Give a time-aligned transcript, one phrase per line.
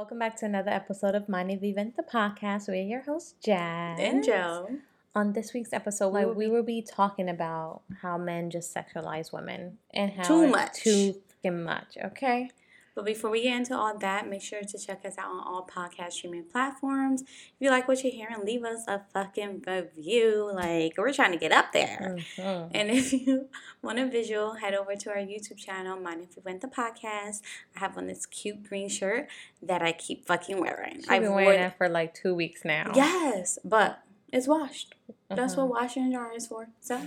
[0.00, 2.68] Welcome back to another episode of Mind If We Vent, the podcast.
[2.68, 3.98] We're your host, Jazz.
[4.00, 4.70] And Joe.
[5.14, 9.30] On this week's episode, we will, we will be talking about how men just sexualize
[9.30, 10.82] women and how Too much.
[10.82, 11.98] too fucking much.
[12.02, 12.48] Okay.
[13.00, 15.66] But before we get into all that, make sure to check us out on all
[15.66, 17.22] podcast streaming platforms.
[17.22, 17.28] If
[17.60, 20.50] you like what you're hearing, leave us a fucking review.
[20.52, 22.18] Like, we're trying to get up there.
[22.36, 22.70] Mhm.
[22.74, 23.48] And if you
[23.80, 27.40] want a visual, head over to our YouTube channel, Mind If We Vent the Podcast.
[27.74, 29.28] I have on this cute green shirt
[29.62, 30.96] that I keep fucking wearing.
[30.96, 32.92] She's I've been worn wearing that for like two weeks now.
[32.94, 34.94] Yes, but it's washed.
[35.30, 35.64] That's Uh-huh.
[35.64, 36.68] what washing and drying is for.
[36.80, 37.00] So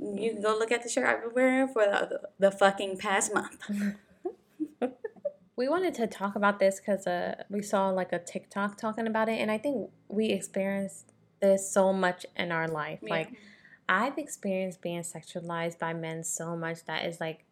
[0.00, 2.08] you can go look at the shirt I've been wearing for the,
[2.38, 3.58] the, the fucking past month.
[5.58, 9.28] We wanted to talk about this because uh, we saw like a TikTok talking about
[9.28, 13.00] it, and I think we experienced this so much in our life.
[13.02, 13.10] Yeah.
[13.10, 13.32] Like,
[13.88, 17.44] I've experienced being sexualized by men so much that is like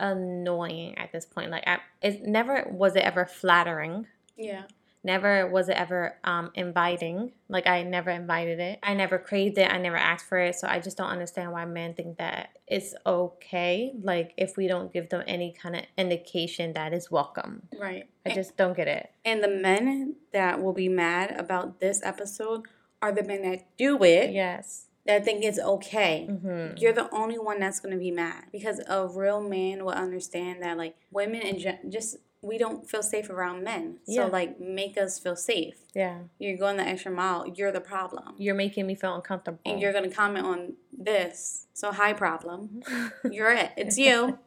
[0.00, 1.52] annoying at this point.
[1.52, 4.08] Like, I, it never was it ever flattering.
[4.36, 4.64] Yeah.
[5.04, 7.32] Never was it ever um, inviting.
[7.48, 8.78] Like I never invited it.
[8.82, 9.72] I never craved it.
[9.72, 10.54] I never asked for it.
[10.54, 13.92] So I just don't understand why men think that it's okay.
[14.00, 17.62] Like if we don't give them any kind of indication that is welcome.
[17.78, 18.08] Right.
[18.24, 19.10] I just don't get it.
[19.24, 22.62] And the men that will be mad about this episode
[23.00, 24.86] are the men that do it Yes.
[25.06, 26.28] that think it's okay.
[26.30, 26.76] Mm-hmm.
[26.76, 30.62] You're the only one that's going to be mad because a real man will understand
[30.62, 33.98] that, like, women and gen- just we don't feel safe around men.
[34.06, 34.24] Yeah.
[34.24, 35.76] So, like, make us feel safe.
[35.94, 36.18] Yeah.
[36.38, 37.46] You're going the extra mile.
[37.54, 38.34] You're the problem.
[38.36, 39.60] You're making me feel uncomfortable.
[39.64, 41.68] And you're going to comment on this.
[41.72, 42.82] So, hi, problem.
[43.30, 43.70] You're it.
[43.76, 44.38] It's you.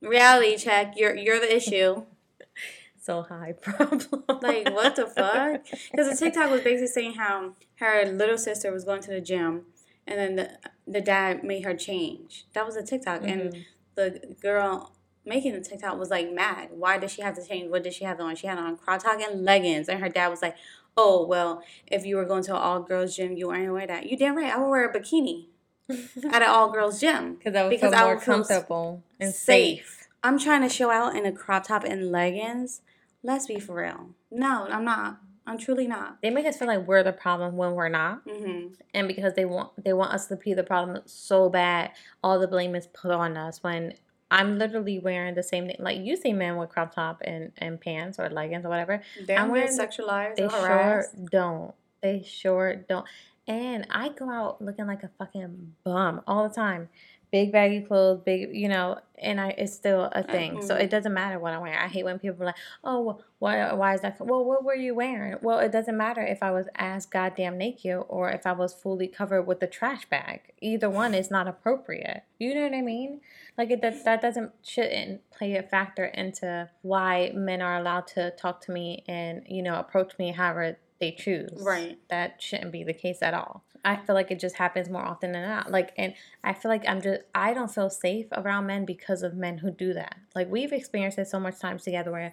[0.00, 0.94] Reality check.
[0.96, 2.04] You're you're the issue.
[3.00, 4.24] so high problem.
[4.40, 5.64] Like what the fuck?
[5.90, 9.62] Because the TikTok was basically saying how her little sister was going to the gym,
[10.06, 10.58] and then the
[10.90, 12.46] the dad made her change.
[12.52, 13.64] That was a TikTok, and Mhm.
[13.94, 14.92] the girl
[15.24, 16.68] making the TikTok was like mad.
[16.72, 17.70] Why did she have to change?
[17.70, 18.36] What did she have on?
[18.36, 20.56] She had on crop top and leggings, and her dad was like,
[20.96, 24.06] "Oh well, if you were going to an all girls gym, you weren't wear that.
[24.10, 24.52] You damn right.
[24.52, 25.46] I would wear a bikini
[26.30, 30.08] at an all girls gym Because I would Because feel I more comfortable and safe.
[30.22, 32.80] I'm trying to show out in a crop top and leggings.
[33.24, 34.10] Let's be for real.
[34.30, 35.18] No, I'm not.
[35.46, 36.22] I'm truly not.
[36.22, 38.22] They make us feel like we're the problem when we're not.
[38.28, 41.90] hmm and because they want they want us to be the problem so bad,
[42.22, 43.62] all the blame is put on us.
[43.62, 43.94] When
[44.32, 47.78] I'm literally wearing the same thing, like you see men with crop top and, and
[47.78, 49.02] pants or leggings or whatever.
[49.26, 51.74] They I'm wearing sexualized They sure don't.
[52.02, 53.04] They sure don't.
[53.46, 56.88] And I go out looking like a fucking bum all the time.
[57.32, 60.60] Big baggy clothes, big, you know, and I it's still a thing.
[60.60, 60.82] So mhm.
[60.82, 61.80] it doesn't matter what I wear.
[61.80, 64.94] I hate when people are like, "Oh, why why is that?" Well, what were you
[64.94, 65.36] wearing?
[65.40, 69.08] Well, it doesn't matter if I was as goddamn naked or if I was fully
[69.08, 70.52] covered with a trash bag.
[70.60, 72.24] Either one is not appropriate.
[72.38, 73.22] You know what I mean?
[73.56, 78.32] Like it that that doesn't shouldn't play a factor into why men are allowed to
[78.32, 81.60] talk to me and you know approach me however they choose.
[81.60, 81.98] Right.
[82.10, 83.64] That shouldn't be the case at all.
[83.84, 85.70] I feel like it just happens more often than not.
[85.70, 89.34] Like, and I feel like I'm just I don't feel safe around men because of
[89.34, 90.16] men who do that.
[90.34, 92.32] Like we've experienced it so much times together where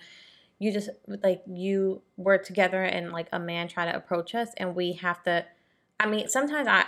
[0.59, 4.76] you just like you were together and like a man try to approach us and
[4.76, 5.46] we have to
[6.00, 6.86] I mean sometimes I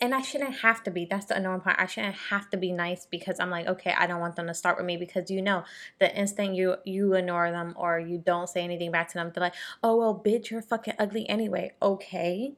[0.00, 1.06] and I shouldn't have to be.
[1.06, 1.76] That's the annoying part.
[1.78, 4.54] I shouldn't have to be nice because I'm like, okay, I don't want them to
[4.54, 5.64] start with me because you know
[5.98, 9.42] the instant you you ignore them or you don't say anything back to them, they're
[9.42, 11.72] like, oh well, bitch, you're fucking ugly anyway.
[11.80, 12.54] Okay,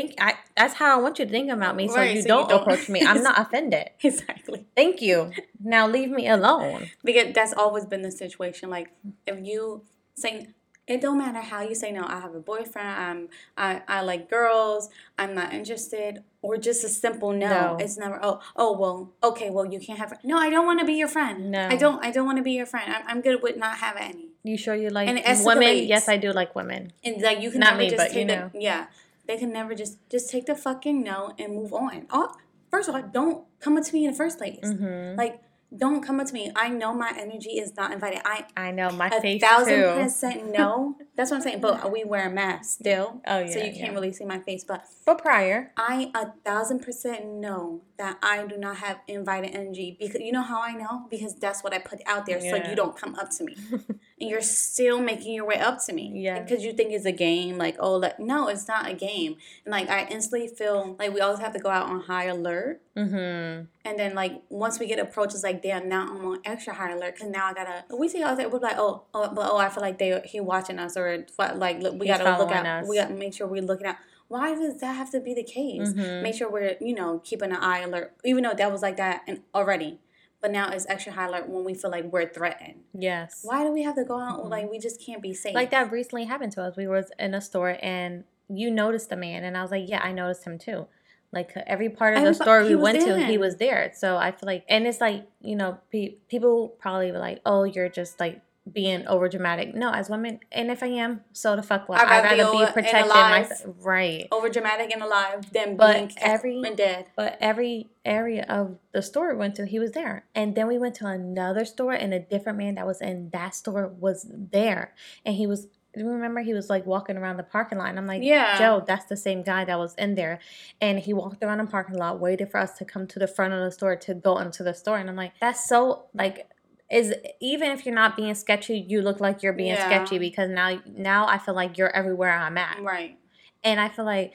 [0.00, 2.28] think I that's how I want you to think about me, so, Right, you, so
[2.28, 3.00] don't don't- approach me.
[3.02, 3.90] I'm not offended.
[4.02, 4.66] Exactly.
[4.76, 5.32] Thank you.
[5.62, 6.90] Now leave me alone.
[7.04, 8.70] Because that's always been the situation.
[8.70, 8.88] Like
[9.26, 9.82] if you
[10.14, 10.48] say
[10.86, 12.02] it don't matter how you say no.
[12.02, 12.88] I have a boyfriend.
[12.88, 13.28] I'm
[13.58, 14.88] I, I like girls.
[15.18, 16.24] I'm not interested.
[16.40, 17.48] Or just a simple no.
[17.48, 17.76] No.
[17.78, 20.86] It's never oh oh well okay well you can't have no I don't want to
[20.86, 21.50] be your friend.
[21.50, 21.68] No.
[21.68, 22.88] I don't I don't want to be your friend.
[22.94, 24.26] I'm, I'm good with not having any.
[24.44, 25.74] You sure you like And women?
[25.94, 26.92] Yes, I do like women.
[27.04, 28.50] And like you can Not me, just but you know.
[28.54, 28.86] yeah.
[29.28, 32.06] They can never just just take the fucking no and move on.
[32.10, 32.34] Oh,
[32.70, 34.64] first of all, don't come up to me in the first place.
[34.64, 35.16] Mm-hmm.
[35.18, 35.42] Like
[35.76, 36.50] don't come up to me.
[36.56, 38.22] I know my energy is not invited.
[38.24, 40.02] I I know my a face thousand too.
[40.02, 40.96] percent no.
[41.18, 41.60] That's what I'm saying.
[41.60, 43.20] But we wear a mask still.
[43.26, 43.90] Oh, So you can't yeah.
[43.90, 44.62] really see my face.
[44.62, 49.96] But But prior, I a thousand percent know that I do not have invited energy
[49.98, 52.40] because you know how I know because that's what I put out there.
[52.40, 55.92] So you don't come up to me, and you're still making your way up to
[55.92, 56.12] me.
[56.14, 56.40] Yeah.
[56.40, 57.58] Because you think it's a game.
[57.58, 59.38] Like oh, like, no, it's not a game.
[59.64, 62.80] And like I instantly feel like we always have to go out on high alert.
[62.96, 63.64] mm-hmm.
[63.84, 67.16] And then like once we get approaches like damn now I'm on extra high alert
[67.16, 69.68] because now I gotta we say all that we're like oh oh but oh I
[69.68, 72.82] feel like they he watching us or what, like look, we gotta look following out
[72.82, 72.88] us.
[72.88, 73.96] we gotta make sure we're looking out.
[74.28, 75.88] Why does that have to be the case?
[75.92, 76.22] Mhm.
[76.22, 79.22] Make sure we're you know keeping an eye alert even though that was like that
[79.26, 80.00] and already.
[80.40, 82.80] but now it's extra high alert when we feel like we're threatened.
[82.94, 83.40] Yes.
[83.42, 84.48] Why do we have to go out mm-hmm.
[84.48, 85.54] like we just can't be safe?
[85.54, 86.76] Like that recently happened to us.
[86.76, 90.00] We was in a store and you noticed a man, and I was like, yeah,
[90.02, 90.86] I noticed him too.
[91.32, 93.18] Like every part of the store we went there.
[93.18, 93.92] to, he was there.
[93.94, 97.64] So I feel like, and it's like you know, pe- people probably were like, "Oh,
[97.64, 98.40] you're just like
[98.72, 99.74] being over dramatic.
[99.74, 102.00] No, as women, and if I am, so the fuck what?
[102.00, 103.74] I'd rather, be, be protected myself.
[103.80, 104.28] Right.
[104.30, 107.06] Over dramatic and alive than but being every and dead.
[107.16, 110.24] But every area of the store we went to, he was there.
[110.34, 113.54] And then we went to another store and a different man that was in that
[113.54, 114.94] store was there.
[115.24, 118.06] And he was you remember he was like walking around the parking lot and I'm
[118.06, 118.58] like, yeah.
[118.58, 120.38] Joe, that's the same guy that was in there.
[120.80, 123.54] And he walked around the parking lot, waited for us to come to the front
[123.54, 124.98] of the store to go into the store.
[124.98, 126.48] And I'm like, that's so like
[126.90, 129.86] is even if you're not being sketchy, you look like you're being yeah.
[129.86, 132.80] sketchy because now now I feel like you're everywhere I'm at.
[132.82, 133.18] Right.
[133.62, 134.32] And I feel like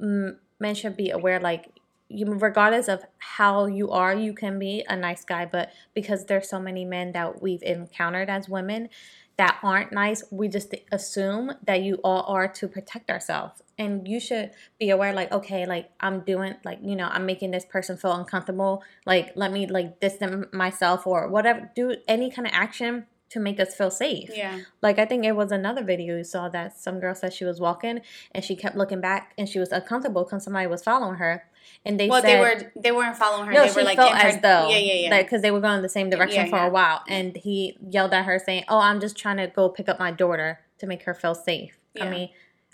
[0.00, 1.66] mm, men should be aware like
[2.08, 6.48] you regardless of how you are, you can be a nice guy, but because there's
[6.48, 8.88] so many men that we've encountered as women
[9.36, 14.18] that aren't nice, we just assume that you all are to protect ourselves and you
[14.18, 17.96] should be aware like okay like i'm doing like you know i'm making this person
[17.96, 23.06] feel uncomfortable like let me like distance myself or whatever do any kind of action
[23.28, 26.48] to make us feel safe yeah like i think it was another video you saw
[26.48, 28.00] that some girl said she was walking
[28.32, 31.44] and she kept looking back and she was uncomfortable because somebody was following her
[31.84, 33.52] and they well, said, they were they weren't following her.
[33.52, 35.82] No, they she were like felt as though yeah, yeah, yeah, because they were going
[35.82, 36.66] the same direction yeah, for yeah.
[36.66, 37.02] a while.
[37.08, 40.10] And he yelled at her saying, "Oh, I'm just trying to go pick up my
[40.10, 42.04] daughter to make her feel safe." Yeah.
[42.04, 42.30] I mean,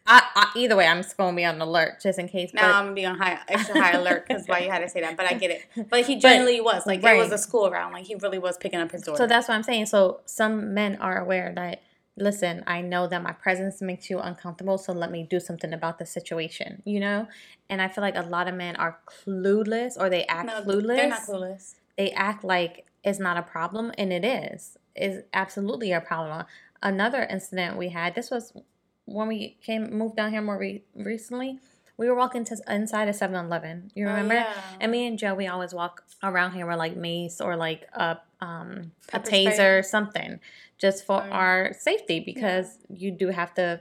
[0.06, 2.52] I, I, either way, I'm just gonna be on alert just in case.
[2.52, 5.00] Now I'm gonna be on high, extra high alert because why you had to say
[5.00, 5.62] that, but I get it.
[5.90, 7.16] But he generally but, was like right.
[7.16, 9.18] it was a school around, like he really was picking up his daughter.
[9.18, 9.86] So that's what I'm saying.
[9.86, 11.82] So some men are aware that
[12.16, 15.98] listen, I know that my presence makes you uncomfortable, so let me do something about
[15.98, 17.26] the situation, you know?
[17.70, 20.96] And I feel like a lot of men are clueless or they act no, clueless.
[20.96, 21.74] They're not clueless.
[21.96, 24.76] They act like it's not a problem, and it is.
[24.94, 26.44] Is absolutely a problem.
[26.82, 28.52] Another incident we had, this was
[29.04, 31.58] when we came moved down here more re- recently,
[31.96, 33.92] we were walking to inside a 7-Eleven.
[33.94, 34.34] You oh, remember?
[34.34, 34.62] Oh, yeah.
[34.80, 38.18] And me and Joe, we always walk around here with like mace or like a
[38.40, 40.40] um a taser, or something,
[40.78, 42.96] just for our safety because yeah.
[42.98, 43.80] you do have to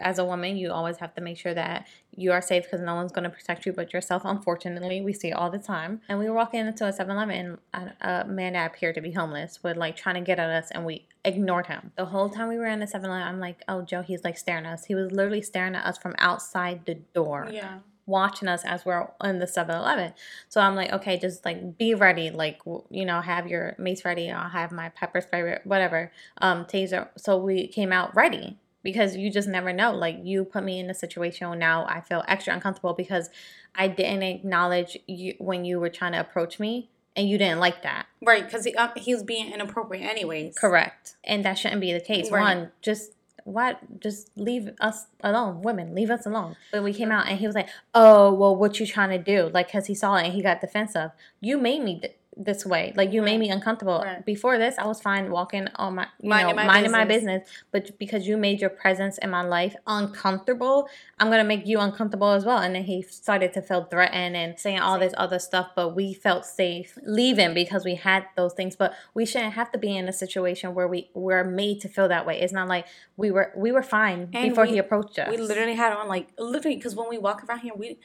[0.00, 2.94] as a woman, you always have to make sure that you are safe because no
[2.94, 4.22] one's going to protect you but yourself.
[4.24, 6.00] Unfortunately, we see it all the time.
[6.08, 9.12] And we were walking into a 7 Eleven and a man that appeared to be
[9.12, 11.92] homeless was like trying to get at us and we ignored him.
[11.96, 14.36] The whole time we were in the 7 Eleven, I'm like, oh, Joe, he's like
[14.36, 14.84] staring at us.
[14.86, 17.48] He was literally staring at us from outside the door.
[17.50, 20.12] Yeah watching us as we're in the 7-Eleven.
[20.48, 22.60] So I'm like, okay, just like be ready, like
[22.90, 24.30] you know, have your mace ready.
[24.30, 27.08] I'll have my pepper spray, whatever, um, taser.
[27.16, 29.92] So we came out ready because you just never know.
[29.92, 33.30] Like you put me in a situation where now I feel extra uncomfortable because
[33.74, 37.82] I didn't acknowledge you when you were trying to approach me and you didn't like
[37.82, 38.06] that.
[38.20, 40.56] Right, because he, uh, he was being inappropriate anyways.
[40.56, 41.16] Correct.
[41.24, 42.30] And that shouldn't be the case.
[42.30, 42.56] Right.
[42.56, 43.12] One, just
[43.44, 47.46] what just leave us alone women leave us alone but we came out and he
[47.46, 50.32] was like oh well what you trying to do like because he saw it and
[50.32, 51.10] he got defensive
[51.40, 52.00] you made me
[52.36, 52.92] this way.
[52.96, 53.32] Like you right.
[53.32, 54.02] made me uncomfortable.
[54.04, 54.24] Right.
[54.24, 56.98] Before this, I was fine walking on my, you minding know, my minding business.
[56.98, 57.48] my business.
[57.70, 60.88] But because you made your presence in my life uncomfortable,
[61.18, 62.58] I'm gonna make you uncomfortable as well.
[62.58, 65.70] And then he started to feel threatened and saying all this other stuff.
[65.76, 68.76] But we felt safe leaving because we had those things.
[68.76, 72.08] But we shouldn't have to be in a situation where we were made to feel
[72.08, 72.40] that way.
[72.40, 72.86] It's not like
[73.16, 75.30] we were we were fine and before we, he approached us.
[75.30, 77.98] We literally had on like literally because when we walk around here, we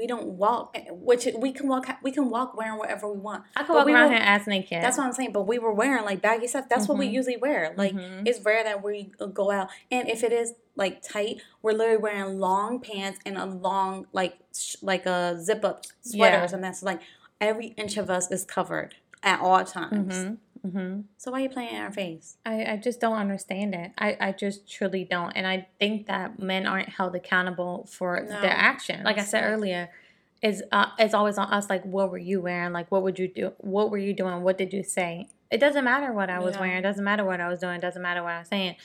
[0.00, 1.86] we don't walk, which we can walk.
[2.02, 3.44] We can walk wearing whatever we want.
[3.54, 4.82] I can walk we around here as naked.
[4.82, 5.32] That's what I'm saying.
[5.32, 6.70] But we were wearing like baggy stuff.
[6.70, 6.92] That's mm-hmm.
[6.92, 7.14] what we mm-hmm.
[7.16, 7.74] usually wear.
[7.76, 8.26] Like mm-hmm.
[8.26, 12.38] it's rare that we go out, and if it is like tight, we're literally wearing
[12.38, 16.44] long pants and a long like sh- like a zip up sweater yeah.
[16.44, 16.72] or something.
[16.72, 17.02] So like
[17.38, 20.14] every inch of us is covered at all times.
[20.14, 20.34] Mm-hmm.
[20.66, 21.00] Mm-hmm.
[21.16, 22.36] So why are you playing in our face?
[22.44, 23.92] I, I just don't understand it.
[23.96, 25.32] I, I just truly don't.
[25.32, 28.40] And I think that men aren't held accountable for no.
[28.40, 29.04] their actions.
[29.04, 29.90] Like I said earlier,
[30.42, 31.70] it's, uh, it's always on us.
[31.70, 32.72] Like, what were you wearing?
[32.72, 33.52] Like, what would you do?
[33.58, 34.42] What were you doing?
[34.42, 35.28] What did you say?
[35.50, 36.60] It doesn't matter what I was yeah.
[36.60, 36.76] wearing.
[36.76, 37.76] It doesn't matter what I was doing.
[37.76, 38.76] It doesn't matter what I was saying.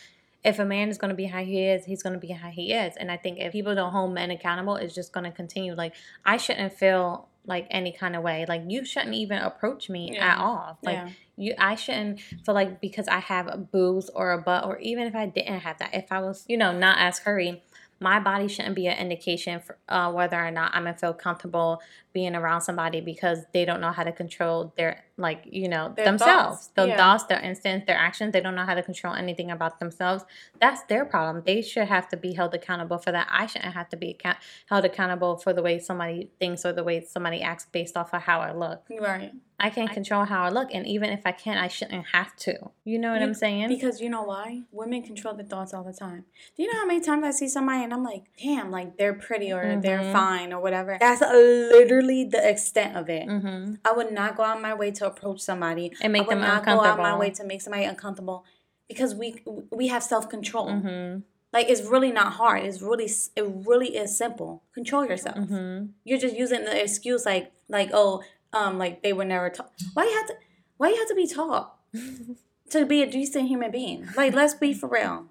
[0.44, 2.50] If a man is going to be how he is, he's going to be how
[2.50, 2.96] he is.
[2.98, 5.74] And I think if people don't hold men accountable, it's just going to continue.
[5.74, 8.46] Like, I shouldn't feel like any kind of way.
[8.48, 10.34] Like you shouldn't even approach me yeah.
[10.34, 10.78] at all.
[10.84, 11.10] Like yeah.
[11.38, 15.08] you I shouldn't feel like because I have a boobs or a butt or even
[15.08, 17.64] if I didn't have that, if I was, you know, not as hurry,
[18.00, 21.82] my body shouldn't be an indication for uh, whether or not I'm gonna feel comfortable
[22.14, 26.06] being around somebody because they don't know how to control their like you know their
[26.06, 26.98] themselves, their yeah.
[26.98, 28.34] thoughts, their instincts, their actions.
[28.34, 30.26] They don't know how to control anything about themselves.
[30.60, 31.44] That's their problem.
[31.46, 33.28] They should have to be held accountable for that.
[33.32, 34.38] I shouldn't have to be account-
[34.68, 38.24] held accountable for the way somebody thinks or the way somebody acts based off of
[38.24, 38.84] how I look.
[39.00, 39.32] Right.
[39.60, 42.72] I can't control how I look, and even if I can't, I shouldn't have to.
[42.84, 43.70] You know what I'm saying?
[43.70, 44.64] Because you know why?
[44.72, 46.26] Women control their thoughts all the time.
[46.58, 49.14] Do you know how many times I see somebody and I'm like, damn, like they're
[49.14, 50.12] pretty or they're Mhm.
[50.12, 50.98] fine or whatever?
[51.00, 53.28] That's literally the extent of it.
[53.28, 53.76] mm-hmm.
[53.86, 56.42] I would not go out my way to approach somebody And make I would them
[56.42, 57.20] not go out my uncomfortable.
[57.20, 58.46] way to make somebody uncomfortable
[58.88, 60.68] because we we have self control.
[60.68, 61.20] Mm-hmm.
[61.54, 62.64] Like it's really not hard.
[62.66, 64.64] It's really it really is simple.
[64.74, 65.38] Control yourself.
[65.38, 65.86] Mm-hmm.
[66.04, 68.22] You're just using the excuse like like oh
[68.56, 69.72] um like they were never taught.
[69.94, 70.36] Why you have to
[70.78, 71.76] why you have to be taught
[72.72, 74.08] to be a decent human being?
[74.16, 75.28] Like let's be for real.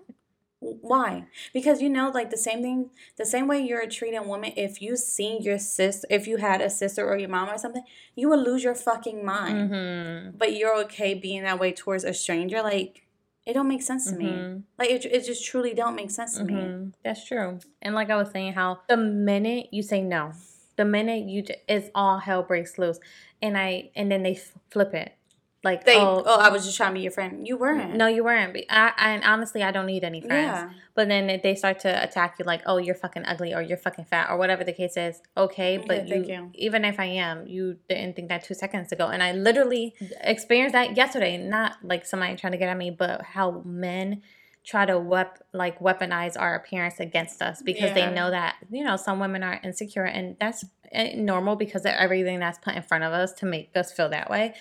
[0.61, 1.27] Why?
[1.53, 2.89] Because you know, like the same thing,
[3.19, 4.53] the same way you're treating women.
[4.57, 7.83] If you seen your sister, if you had a sister or your mom or something,
[8.15, 9.71] you would lose your fucking mind.
[9.71, 10.39] Mm-hmm.
[10.39, 12.63] But you're okay being that way towards a stranger.
[12.63, 13.03] Like
[13.45, 14.25] it don't make sense to me.
[14.25, 14.63] Mhm.
[14.79, 16.55] Like it, it just truly don't make sense to me.
[16.55, 17.59] hmm That's true.
[17.83, 20.33] And like I was saying, how the minute you say no,
[20.77, 22.99] the minute you j- it's all hell breaks loose,
[23.43, 24.39] and I and then they
[24.71, 25.15] flip it,
[25.63, 27.47] like They, oh, oh, I was just trying to be your friend.
[27.49, 27.95] You weren't.
[27.95, 28.57] no, you weren't.
[28.69, 30.53] I, I and honestly, I don't need any friends.
[30.53, 30.71] Yeah.
[30.95, 34.05] But then they- start to attack you like, oh, you're fucking ugly or you're fucking
[34.05, 35.21] fat or whatever the case is.
[35.37, 36.51] Okay, but thank you, you.
[36.55, 40.75] even if I am, you didn't think that two seconds ago, and I literally experienced
[40.75, 41.39] that yesterday.
[41.39, 44.23] Not like somebody trying to get at me, but how men
[44.65, 47.95] try to wep- like weaponize our appearance against us because Yeah.
[48.09, 51.93] they know that you know some women are insecure and that's eh, normal because of
[51.93, 54.55] everything that's put in front of us to make us feel that way.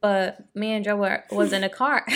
[0.00, 2.04] But me and Joe were was in a car.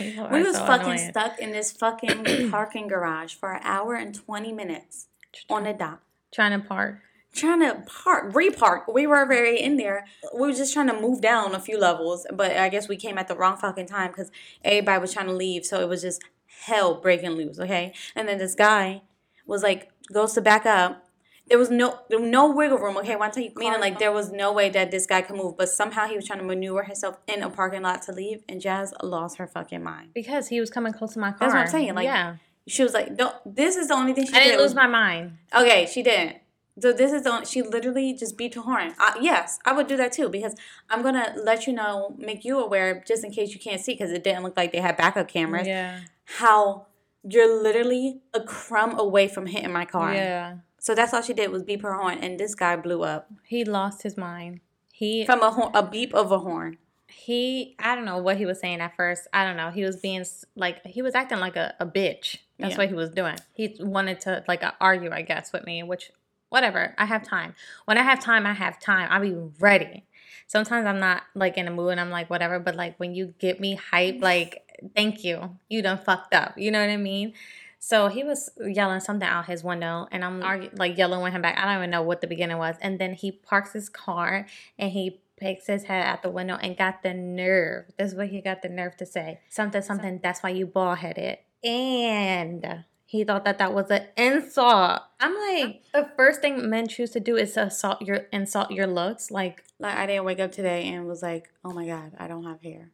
[0.00, 5.08] We was fucking stuck in this fucking parking garage for an hour and twenty minutes
[5.50, 6.00] on the dock.
[6.32, 7.00] trying to park.
[7.34, 8.82] Trying to park, repark.
[8.92, 10.06] We were very in there.
[10.32, 13.18] We were just trying to move down a few levels, but I guess we came
[13.18, 14.30] at the wrong fucking time because
[14.64, 15.66] everybody was trying to leave.
[15.66, 16.22] So it was just
[16.62, 17.58] hell breaking loose.
[17.58, 19.02] Okay, and then this guy
[19.46, 21.00] was like goes to back up.
[21.48, 22.96] There was no there was no wiggle room.
[22.96, 25.68] Okay, one time meaning like there was no way that this guy could move, but
[25.68, 28.94] somehow he was trying to maneuver himself in a parking lot to leave, and Jazz
[29.02, 30.10] lost her fucking mind.
[30.14, 31.38] Because he was coming close to my car.
[31.40, 34.24] That's what I'm saying, like, yeah, She was like, "Don't." This is the only thing
[34.26, 34.44] she I did.
[34.44, 35.36] didn't lose was- my mind.
[35.54, 36.36] Okay, she didn't.
[36.80, 37.44] So this is on.
[37.44, 38.94] she literally just beat her horn.
[38.98, 40.54] Uh, yes, I would do that too because
[40.90, 44.10] I'm gonna let you know, make you aware, just in case you can't see, because
[44.10, 45.66] it didn't look like they had backup cameras.
[45.68, 46.86] Yeah, How
[47.22, 50.12] you're literally a crumb away from hitting my car.
[50.14, 50.56] yeah.
[50.80, 53.64] So that's all she did was beep her horn, and this guy blew up He
[53.64, 54.60] lost his mind.
[54.92, 56.76] He from a horn, a beep of a horn.
[57.06, 57.76] he.
[57.78, 59.26] I don't know what he was saying at first.
[59.32, 59.70] I don't know.
[59.70, 60.24] He was being
[60.56, 62.38] like he was acting like a, a bitch.
[62.58, 62.78] That's Yeah.
[62.78, 63.36] what he was doing.
[63.54, 65.82] He wanted to like argue, I guess, with me.
[65.82, 66.10] Which
[66.54, 66.94] whatever.
[66.96, 67.54] I have time.
[67.84, 69.08] When I have time, I have time.
[69.10, 70.06] I'll be ready.
[70.46, 72.60] Sometimes I'm not like in a mood and I'm like whatever.
[72.60, 74.62] But like when you get me hype, like
[74.94, 75.58] thank you.
[75.68, 76.56] You done fucked up.
[76.56, 77.34] You know what I mean?
[77.80, 80.40] So he was yelling something out his window, and I'm
[80.74, 81.58] like yelling with him back.
[81.58, 82.76] I don't even know what the beginning was.
[82.80, 84.46] And then he parks his car
[84.78, 87.86] and he picks his head out the window and got the nerve.
[87.98, 89.40] This is what he got the nerve to say.
[89.50, 90.20] Something, something.
[90.22, 91.38] That's why you bald headed.
[91.62, 95.02] And he thought that that was an insult.
[95.20, 99.30] I'm like, the first thing men choose to do is assault your insult your looks.
[99.30, 102.42] Like, Like I didn't wake up today and was like, oh my god, I don't
[102.42, 102.90] have hair.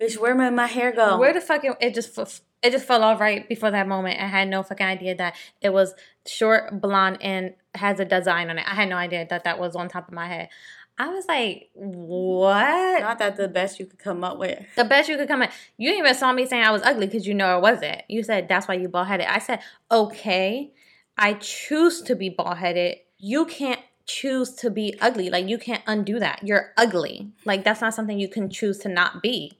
[0.00, 1.18] Bitch, where did my hair go?
[1.18, 4.20] Where the fuck it, it just f- it just fell off right before that moment.
[4.20, 5.94] I had no fucking idea that it was
[6.26, 8.64] short, blonde, and has a design on it.
[8.66, 10.48] I had no idea that that was on top of my head.
[10.96, 13.00] I was like, what?
[13.00, 14.64] Not that the best you could come up with.
[14.76, 15.50] The best you could come up.
[15.76, 18.02] You even saw me saying I was ugly because you know I wasn't.
[18.08, 19.26] You said that's why you bald headed.
[19.26, 19.60] I said,
[19.90, 20.72] okay,
[21.18, 22.98] I choose to be bald headed.
[23.18, 25.30] You can't choose to be ugly.
[25.30, 26.40] Like you can't undo that.
[26.44, 27.32] You're ugly.
[27.44, 29.58] Like that's not something you can choose to not be.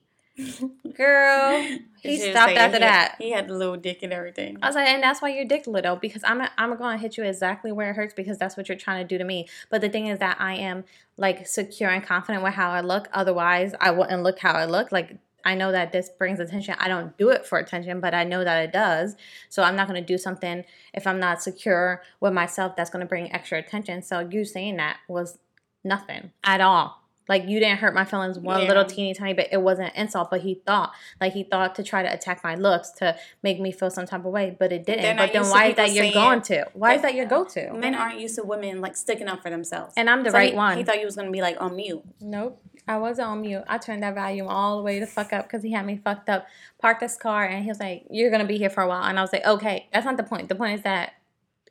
[0.95, 1.65] Girl,
[2.01, 3.15] he stopped saying after he- that.
[3.17, 4.57] He had the little dick and everything.
[4.61, 7.17] I was like, and that's why you're dick little because I'm I'm going to hit
[7.17, 9.47] you exactly where it hurts because that's what you're trying to do to me.
[9.69, 10.83] But the thing is that I am
[11.17, 13.07] like secure and confident with how I look.
[13.13, 14.91] Otherwise, I wouldn't look how I look.
[14.91, 16.75] Like I know that this brings attention.
[16.79, 19.15] I don't do it for attention, but I know that it does.
[19.49, 23.01] So I'm not going to do something if I'm not secure with myself that's going
[23.01, 24.01] to bring extra attention.
[24.01, 25.37] So you saying that was
[25.83, 27.04] nothing at all.
[27.27, 28.67] Like you didn't hurt my feelings one Yeah.
[28.67, 29.49] little teeny tiny bit.
[29.51, 32.55] It wasn't an insult, but he thought like he thought to try to attack my
[32.55, 35.17] looks to make me feel some type of way, but it didn't.
[35.17, 36.65] But then why is that people your saying- going to?
[36.73, 37.73] Why is that your go to?
[37.73, 39.93] Men aren't used to women like sticking up for themselves.
[39.97, 40.77] And I'm the So right he, one.
[40.77, 42.03] He thought you was gonna be like on mute.
[42.21, 42.61] Nope.
[42.87, 43.63] I wasn't on mute.
[43.67, 46.29] I turned that volume all the way to fuck up because he had me fucked
[46.29, 46.45] up.
[46.79, 49.03] Parked his car and he was like, You're gonna be here for a while.
[49.03, 50.49] And I was like, Okay, that's not the point.
[50.49, 51.13] The point is that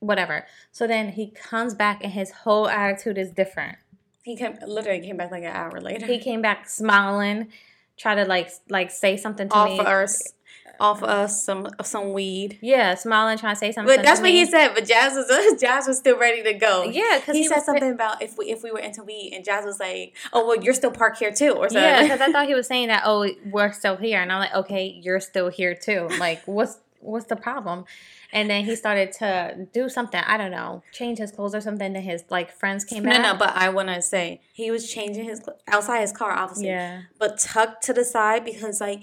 [0.00, 0.44] whatever.
[0.72, 3.78] So then he comes back and his whole attitude is different.
[4.24, 6.06] He came literally came back like an hour later.
[6.06, 7.48] He came back smiling,
[7.98, 9.78] try to like like say something to all me.
[9.80, 10.32] us,
[10.80, 12.58] off us some some weed.
[12.62, 13.94] Yeah, smiling, trying to say something.
[13.94, 14.38] But that's what me.
[14.38, 14.72] he said.
[14.74, 16.84] But Jazz was Jazz was still ready to go.
[16.84, 19.34] Yeah, because he, he, said was something about if we if we were into weed,
[19.34, 21.82] and Jazz was like, "Oh well, you're still parked here too," or something.
[21.82, 23.02] Yeah, because I thought he was saying that.
[23.04, 26.08] Oh, we're still here, and I'm like, okay, you're still here too.
[26.18, 27.84] Like, what's what's the problem?
[28.32, 30.20] And then he started to do something.
[30.26, 31.92] I don't know, change his clothes or something.
[31.92, 33.22] Then his like friends came no, back.
[33.22, 33.34] no.
[33.38, 36.68] But I want to say he was changing his outside his car, obviously.
[36.68, 39.02] yeah, but tucked to the side because like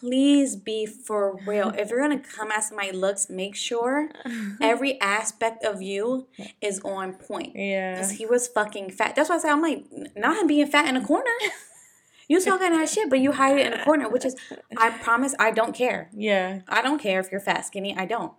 [0.00, 4.08] please be for real if you're gonna come at somebody looks make sure
[4.60, 6.28] every aspect of you
[6.60, 9.84] is on point yeah, because he was fucking fat that's why i say i'm like
[10.16, 11.24] not him being fat in a corner
[12.28, 14.36] you talking that shit but you hide it in a corner which is
[14.76, 16.60] i promise i don't care yeah.
[16.68, 18.32] i don't care if you're fat skinny i don't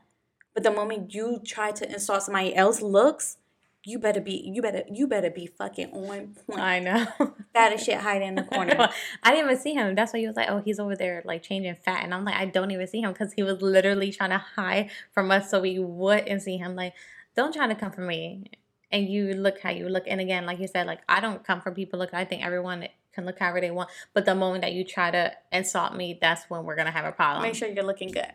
[0.54, 3.38] but the moment you try to insult somebody else looks
[3.86, 7.06] you better be you better you better be fucking on point I know.
[7.54, 8.90] fat as shit hide in the corner
[9.24, 9.94] I didn't even see him.
[9.96, 12.36] That's why he was like, "Oh, he's over there like changing fat," and I'm like,
[12.36, 15.62] "I don't even see him because he was literally trying to hide from us so
[15.62, 16.94] we wouldn't see him." Like,
[17.36, 18.46] don't try to come for me,
[18.92, 20.06] and you look how you look.
[20.08, 22.00] And again, like you said, like I don't come for people.
[22.00, 23.90] Look, I think everyone can look however they want.
[24.14, 27.12] But the moment that you try to insult me, that's when we're gonna have a
[27.12, 27.44] problem.
[27.44, 28.34] make sure you're looking good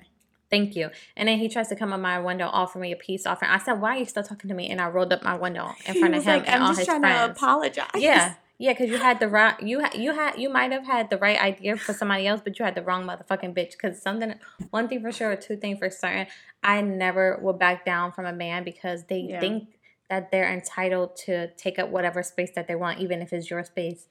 [0.50, 0.90] Thank you.
[1.16, 3.52] And then he tries to come on my window, offer me a peace offering.
[3.52, 5.74] I said, "Why are you still talking to me?" And I rolled up my window
[5.86, 7.86] in front of him like, and I'm all just his trying to apologize.
[7.94, 11.08] Yeah, yeah, because you had the right, you had, you had, you might have had
[11.08, 13.72] the right idea for somebody else, but you had the wrong motherfucking bitch.
[13.72, 14.34] Because something,
[14.70, 16.26] one thing for sure, two things for certain,
[16.64, 19.38] I never will back down from a man because they Yeah.
[19.40, 19.68] think
[20.08, 23.62] that they're entitled to take up whatever space that they want, even if it's your
[23.62, 24.08] space.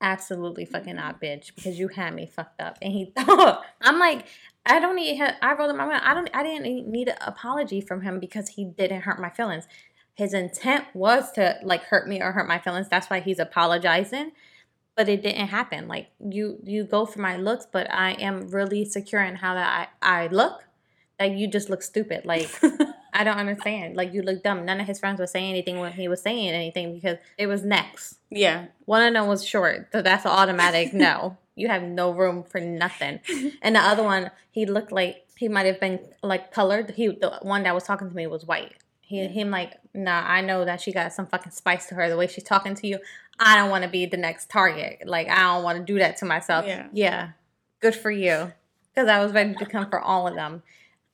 [0.00, 2.78] Absolutely fucking not, bitch, because you had me fucked up.
[2.80, 4.26] And he thought, I'm like,
[4.64, 5.16] I don't need.
[5.16, 6.00] him- I rolled up my.
[6.02, 6.30] I don't.
[6.34, 9.66] I didn't need an apology from him because he didn't hurt my feelings.
[10.14, 12.88] His intent was to like hurt me or hurt my feelings.
[12.88, 14.32] That's why he's apologizing.
[14.96, 15.88] But it didn't happen.
[15.88, 19.90] Like you, you go for my looks, but I am really secure in how that
[20.02, 20.64] I, I look.
[21.18, 22.24] That you just look stupid.
[22.26, 22.50] Like
[23.12, 23.96] I don't understand.
[23.96, 24.64] Like you look dumb.
[24.64, 27.64] None of his friends were saying anything when he was saying anything because it was
[27.64, 28.18] next.
[28.30, 28.66] yeah.
[28.84, 31.36] One of them was short, so that's an automatic no.
[31.56, 33.20] You have no room for nothing.
[33.60, 36.90] And the other one, he looked like he might have been like colored.
[36.92, 38.72] He the one that was talking to me was white.
[39.00, 42.08] He him like, nah, I know that she got some fucking spice to her.
[42.08, 42.98] The way she's talking to you,
[43.38, 45.02] I don't want to be the next target.
[45.04, 46.64] Like I don't want to do that to myself.
[46.66, 46.86] Yeah.
[46.92, 47.30] yeah,
[47.80, 48.52] good for you,
[48.94, 50.62] because I was ready to come for all of them.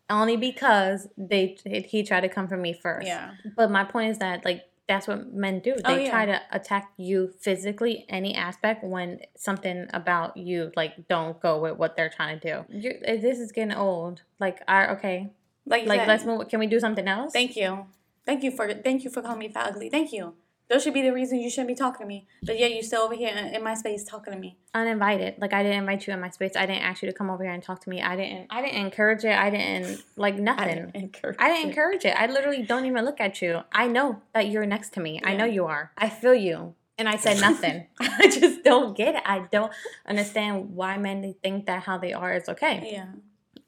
[0.09, 3.07] Only because they he tried to come for me first.
[3.07, 3.33] Yeah.
[3.57, 5.75] But my point is that like that's what men do.
[5.75, 6.11] They Oh, yeah.
[6.11, 11.77] try to attack you physically, any aspect when something about you like don't go with
[11.77, 12.64] what they're trying to do.
[12.79, 14.23] You're, eh, this is getting old.
[14.38, 15.33] Like, I okay,
[15.66, 16.49] Like, you like said, let's move.
[16.49, 17.33] Can we do something else?
[17.33, 17.87] Thank you.
[18.25, 19.90] Thank you for thank you for calling me fat ugly.
[19.90, 20.35] Thank you.
[20.68, 22.26] Those should be the reasons you shouldn't be talking to me.
[22.42, 24.57] But yeah, you still over here in, in my space talking to me.
[24.74, 25.37] Uninvited.
[25.38, 26.52] Like I didn't invite you in my space.
[26.57, 28.02] I didn't ask you to come over here and talk to me.
[28.02, 28.48] I didn't.
[28.50, 29.37] I didn't encourage it.
[29.37, 30.64] I didn't like nothing.
[30.68, 31.37] I didn't encourage.
[31.38, 31.68] I didn't it.
[31.68, 32.16] encourage it.
[32.18, 33.61] I literally don't even look at you.
[33.72, 35.20] I know that you're next to me.
[35.24, 35.92] I know you are.
[35.96, 36.74] I feel you.
[36.98, 37.87] And I said nothing.
[38.00, 39.22] I just don't get it.
[39.24, 39.72] I don't
[40.07, 42.88] understand why men think that how they are is okay.
[42.90, 43.07] Yeah.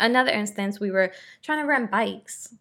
[0.00, 2.54] Another instance, we were trying to rent bikes.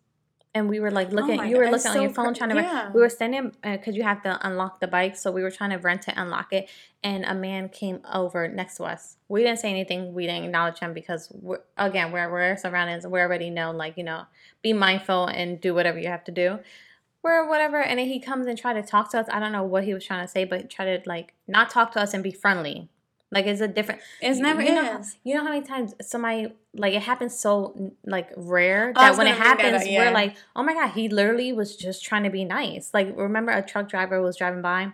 [0.57, 2.25] And we were like oh looking, Oh you were God, looking on so your phone
[2.25, 2.91] cra- trying to yeah.
[2.91, 5.15] We were standing uh, because you have to unlock the bike.
[5.15, 6.67] So we were trying to rent it, unlock it.
[7.03, 9.17] And a man came over next to us.
[9.29, 10.13] We didn't say anything.
[10.13, 13.05] We didn't acknowledge him because, we're, again, we're, we're surroundings.
[13.05, 14.23] We already know, like, you know,
[14.63, 16.59] be mindful and do whatever you have to do.
[17.23, 17.81] We're whatever.
[17.81, 19.27] And then he comes and try to talk to us.
[19.31, 21.91] I don't know what he was trying to say, but try to, like, not talk
[21.93, 22.89] to us and be friendly.
[23.31, 24.01] Like, it's a different.
[24.21, 25.01] It's never you know.
[25.23, 29.17] You know how many times somebody like it happens so like rare oh, that was
[29.17, 30.05] when it gonna that happens yeah.
[30.05, 32.91] we're like, oh my god, he literally was just trying to be nice.
[32.93, 34.93] Like remember a truck driver was driving by,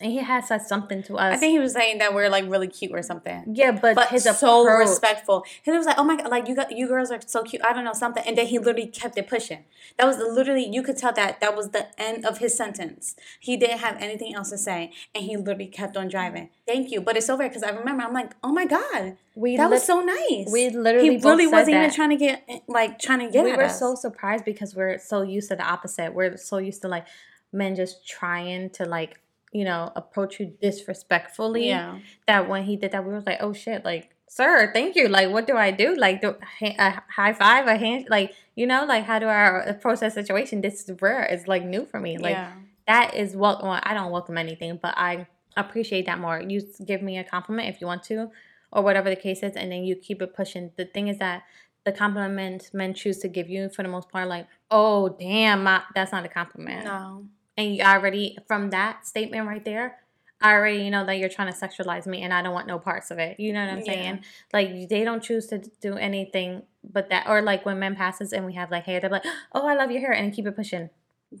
[0.00, 1.34] he had said something to us.
[1.34, 3.44] I think he was saying that we're like really cute or something.
[3.54, 4.30] yeah, but, But his so
[4.62, 5.44] approach, respectful.
[5.62, 7.72] He was like, "Oh my god, like you got you girls are so cute." I
[7.72, 9.64] don't know something, and then he literally kept it pushing.
[9.98, 13.14] That was literally you could tell that that was the end of his sentence.
[13.40, 16.50] He didn't have anything else to say, and he literally kept on driving.
[16.66, 19.56] Thank you, but it's so rare because I remember I'm like, "Oh my god, we
[19.56, 22.98] that was so nice." we literally he really wasn't even trying to get eh, like
[22.98, 23.78] trying to get we were us.
[23.78, 26.14] so surprised because we're so used to the opposite.
[26.14, 27.06] We're so used to like
[27.52, 29.20] men just trying to like
[29.54, 31.68] you know approach you disrespectfully.
[31.68, 31.98] yeah.
[32.26, 35.08] that when he did that, we was like, oh shit, like, sir, thank you.
[35.08, 35.94] Like, what do I do?
[35.96, 40.00] Like, do a high five, a hand, like, you know, like, how do I approach
[40.00, 40.60] that situation?
[40.60, 41.22] This is rare.
[41.22, 42.18] It's like new for me.
[42.18, 42.52] Like, yeah.
[42.88, 43.68] that is welcome.
[43.68, 46.40] Well, I don't welcome anything, but I appreciate that more.
[46.40, 48.30] You give me a compliment if you want to,
[48.72, 50.72] or whatever the case is, and then you keep it pushing.
[50.76, 51.44] The thing is that
[51.84, 55.82] the compliment men choose to give you, for the most part, like, oh damn, my,
[55.94, 57.26] that's not a compliment No.
[57.56, 59.98] And you already from that statement right there
[60.40, 63.10] I already know that you're trying to sexualize me and I don't want no parts
[63.10, 63.40] of it.
[63.40, 63.84] You know what I'm Yeah.
[63.84, 64.24] saying?
[64.52, 68.44] Like they don't choose to do anything but that or like when men passes and
[68.44, 70.90] we have like hair, they're like, Oh, I love your hair and keep it pushing.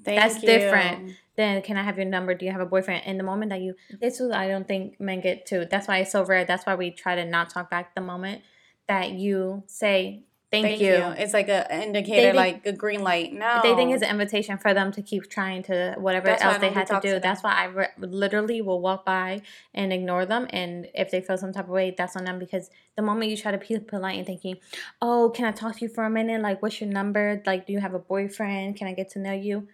[0.04, 0.48] Thank That's you.
[0.48, 1.16] different.
[1.36, 2.32] Then can I have your number?
[2.34, 3.04] Do you have a boyfriend?
[3.04, 5.66] In the moment that you this is I don't think men get to.
[5.70, 6.46] That's why it's so rare.
[6.46, 8.42] That's why we try to not talk back the moment
[8.88, 10.22] that you say
[10.62, 10.94] thank, Thank you.
[10.94, 11.14] you.
[11.22, 13.32] It's like an indicator, think- like a green light.
[13.32, 16.58] No, They think it's an invitation for them to keep trying to whatever That's else
[16.58, 17.20] they had to talk to do.
[17.20, 19.42] That's why I re- literally will walk by
[19.74, 20.46] and ignore them.
[20.50, 23.36] And if they feel some type of way, that's on them because the moment you
[23.36, 24.56] try to be polite and thinking,
[25.02, 26.40] oh, can I talk to you for a minute?
[26.40, 27.42] Like, what's your number?
[27.44, 28.76] Like, do you have a boyfriend?
[28.76, 29.68] Can I get to know you?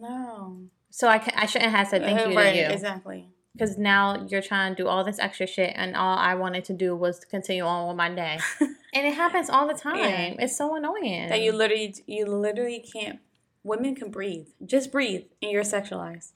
[0.00, 0.58] no.
[0.90, 3.28] So I, can, I shouldn't have said thank you right, to you Exactly.
[3.54, 6.72] Because now you're trying to do all this extra shit and all I wanted to
[6.72, 8.38] do was to continue on with my day.
[8.60, 9.98] and it happens all the time.
[9.98, 10.34] Yeah.
[10.40, 11.28] It's so annoying.
[11.28, 13.20] That you literally, you literally can't.
[13.62, 14.48] Women can breathe.
[14.64, 16.32] Just breathe, and you're sexualized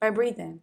[0.00, 0.60] by breathing.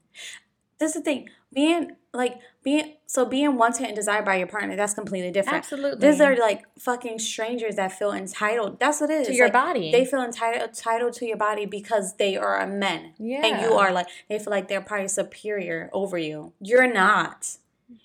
[0.78, 1.30] This is the thing.
[1.54, 4.76] Being like being so being wanted and desired by your partner.
[4.76, 5.58] That's completely different.
[5.60, 6.08] Absolutely.
[6.08, 8.80] These are like fucking strangers that feel entitled.
[8.80, 9.28] That's what it is.
[9.28, 9.92] to your Like, body.
[9.92, 13.14] They feel entitled entitled to your body because they are a men.
[13.18, 13.46] yeah.
[13.46, 16.54] And you are like they feel like they're probably superior over you.
[16.60, 17.58] You're not.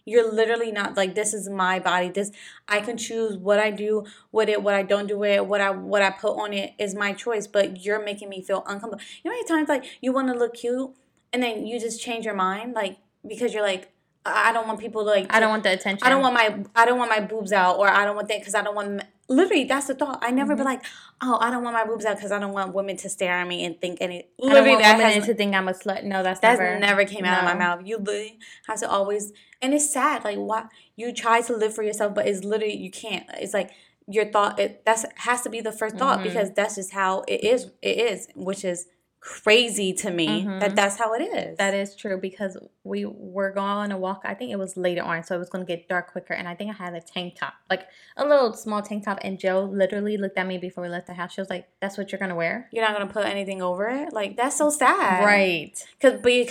[0.04, 2.08] You're literally not like this is my body.
[2.10, 2.30] This
[2.66, 5.60] I can choose what I do with it, what I don't do with it, what
[5.60, 7.46] I what I put on it is my choice.
[7.46, 9.02] But you're making me feel uncomfortable.
[9.22, 10.90] You know how many times like you want to look cute
[11.32, 12.96] and then you just change your mind like
[13.28, 13.92] because you're like
[14.26, 16.06] I I don't want people to like I don't want the attention.
[16.06, 18.40] I don't want my I don't want my boobs out or I don't want that
[18.40, 20.18] because I don't want literally that's the thought.
[20.22, 20.66] I never be Mhm.
[20.66, 20.82] like
[21.22, 23.46] oh I don't want my boobs out because I don't want women to stare at
[23.46, 26.02] me and think any I literally want that women has to think I'm a slut.
[26.04, 26.78] No, that's that's never.
[26.78, 27.80] never, came out of my mouth.
[27.86, 30.24] You literally have to always, and it's sad.
[30.24, 33.24] Like what you try to live for yourself, but it's literally you can't.
[33.38, 33.70] It's like
[34.06, 34.58] your thought.
[34.58, 36.22] It that's has to be the 1st thought Mhm.
[36.24, 37.70] because that's just how it is.
[37.82, 38.86] It is, which is
[39.20, 40.60] crazy to me Mhm.
[40.60, 41.58] that that's how it is.
[41.58, 44.22] That is true because we were going on a walk.
[44.24, 46.34] I think it was later on, so it was going to get dark quicker.
[46.34, 49.18] And I think I had a tank top, like a little small tank top.
[49.22, 51.32] And Joe literally looked at me before we left the house.
[51.32, 53.88] She was like, "That's what you're going to wear." You're not gonna put anything over
[53.88, 54.12] it.
[54.12, 55.24] Like that's so sad.
[55.24, 55.72] Right.
[56.00, 56.46] Cause but, you,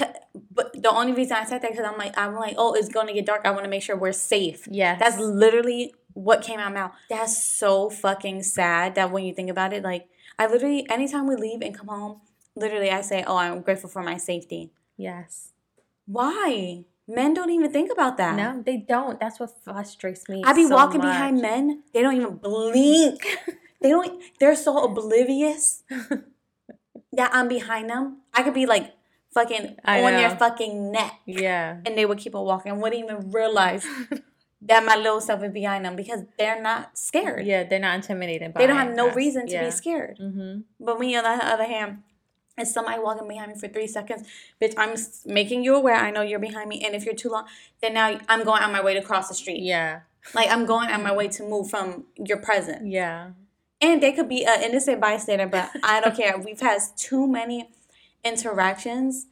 [0.52, 3.14] but the only reason I said that because I'm like I'm like oh it's gonna
[3.14, 3.42] get dark.
[3.46, 4.68] I want to make sure we're safe.
[4.70, 6.92] Yeah, That's literally what came out mouth.
[7.10, 10.08] That's so fucking sad that when you think about it, like
[10.40, 12.22] I literally anytime we leave and come home,
[12.58, 14.72] literally I say, Oh, I'm grateful for my safety.
[14.98, 15.54] yes.
[16.06, 16.86] Why?
[17.06, 18.36] Men don't even think about that.
[18.36, 19.20] No, they don't.
[19.20, 20.42] That's what frustrates me.
[20.46, 21.14] I be so walking much.
[21.14, 23.26] behind men, they don't even blink.
[23.82, 25.84] they don't they're so oblivious
[27.14, 28.22] that I'm behind them.
[28.34, 28.94] I could be like
[29.34, 31.14] fucking I on their fucking neck.
[31.26, 31.78] Yeah.
[31.86, 33.86] And they would keep on walking and wouldn't even realize
[34.62, 37.46] that my little self is behind them because they're not scared.
[37.46, 39.16] Yeah, they're not intimidated by They don't have no us.
[39.16, 39.66] reason to yeah.
[39.66, 40.18] be scared.
[40.20, 40.62] Mm-hmm.
[40.80, 42.00] But me, on the other hand,
[42.58, 44.28] if somebody walking behind me for three seconds,
[44.62, 45.96] bitch, I'm making you aware.
[45.96, 47.46] I know you're behind me, and if you're too long,
[47.82, 49.62] then now I'm going on my way to cross the street.
[49.62, 50.02] Yeah.
[50.34, 52.82] Like I'm going on my way to move from your presence.
[52.86, 53.32] Yeah.
[53.80, 56.38] And they could be an innocent bystander, but I don't care.
[56.46, 57.70] We've had too many
[58.26, 59.28] interactions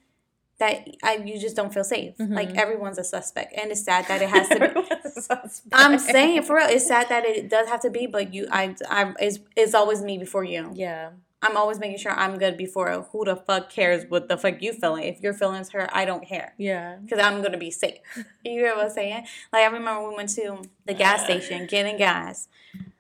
[0.58, 2.14] that I you just don't feel safe.
[2.18, 2.56] Like Mhm.
[2.58, 5.70] everyone's a suspect, and it's sad that it has to be.
[5.74, 8.74] I'm saying for real, it's sad that it does have to be, but you, I,
[8.90, 10.72] I, it's, it's always me before you.
[10.74, 11.10] Yeah.
[11.42, 14.74] I'm always making sure I'm good before who the fuck cares what the fuck you
[14.74, 15.04] feeling.
[15.04, 16.98] If your feelings hurt, I don't care Yeah.
[17.04, 18.00] because I'm gonna be safe.
[18.44, 19.26] You hear what I'm saying?
[19.54, 22.48] Like I remember we went to the gas station getting gas.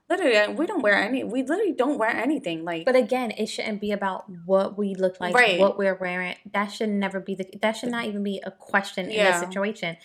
[0.07, 1.23] Literally, we don't wear any.
[1.23, 2.63] We literally don't wear anything.
[2.63, 5.59] Like, But again, it shouldn't be about what we look like, Right.
[5.59, 6.35] what we're wearing.
[6.53, 7.47] That should never be the.
[7.59, 9.31] That should not even be a question in Yeah.
[9.31, 9.97] this situation,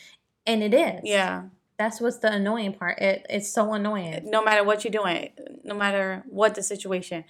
[0.47, 1.01] and it is.
[1.05, 1.43] yeah,
[1.79, 2.99] That's what's the annoying part.
[2.99, 4.31] It it's so annoying.
[4.31, 5.33] no matter what you're doing,
[5.65, 7.25] no matter what the situation,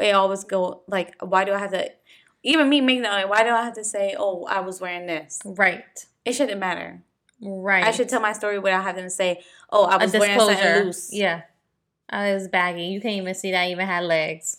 [0.00, 1.90] it always go like, why do I have to?
[2.42, 5.06] Even me making that, like, why do I have to say, oh, I was wearing
[5.06, 5.40] this?
[5.44, 5.84] Right.
[6.24, 7.02] It shouldn't matter.
[7.40, 7.84] Right.
[7.84, 11.12] I should tell my story without having to say, oh, I was wearing something loose.
[11.12, 11.42] Yeah.
[12.12, 12.84] Uh, it was baggy.
[12.84, 14.58] You can't even see that I even had legs.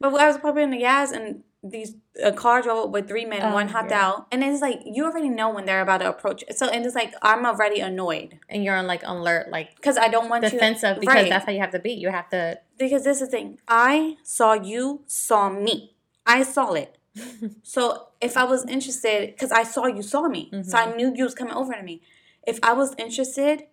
[0.00, 3.40] But I was pumping the gas and these a car drove up with three men,
[3.42, 4.06] Oh, one hopped yeah.
[4.06, 6.44] out, and it's like you already know when they're about to approach.
[6.50, 10.08] So and it's like I'm already annoyed And you're on like alert, like because I
[10.08, 11.28] don't want defensive you because right.
[11.28, 11.92] that's how you have to be.
[11.92, 13.58] You have to because this is the thing.
[13.66, 15.94] I saw you, saw me.
[16.26, 16.98] I saw it.
[17.62, 21.24] So if I was interested, because I saw you saw me, so I knew you
[21.24, 22.02] was coming over to me.
[22.46, 23.64] If I was interested,